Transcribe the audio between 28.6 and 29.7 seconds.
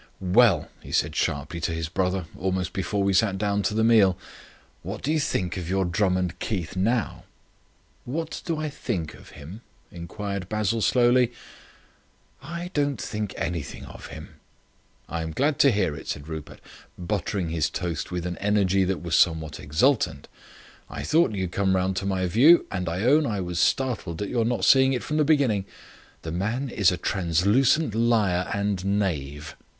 knave."